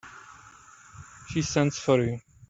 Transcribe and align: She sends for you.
She 1.29 1.43
sends 1.43 1.77
for 1.77 2.01
you. 2.03 2.21